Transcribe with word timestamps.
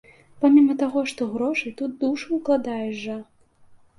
Паміма 0.43 0.75
таго, 0.83 1.03
што 1.11 1.27
грошы, 1.33 1.73
тут 1.81 1.91
душу 2.03 2.27
ўкладаеш 2.39 2.95
жа! 3.05 3.21